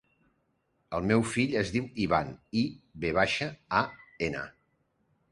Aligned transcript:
El 0.99 1.03
meu 1.09 1.19
fill 1.33 1.51
es 1.59 1.71
diu 1.75 1.85
Ivan: 2.05 2.31
i, 2.61 2.63
ve 3.03 3.11
baixa, 3.19 3.49
a, 3.81 3.83
ena. 4.29 4.41